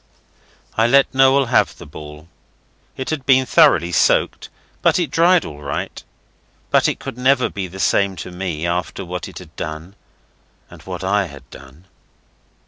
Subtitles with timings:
[0.75, 2.27] I let Noel have the ball.
[2.97, 4.49] It had been thoroughly soaked,
[4.81, 6.03] but it dried all right.
[6.71, 9.93] But it could never be the same to me after what it had done
[10.71, 11.85] and what I had done.